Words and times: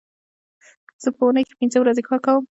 زه 1.03 1.09
په 1.15 1.21
اونۍ 1.25 1.43
کې 1.47 1.57
پینځه 1.59 1.77
ورځې 1.79 2.01
کار 2.07 2.19
کوم 2.25 2.39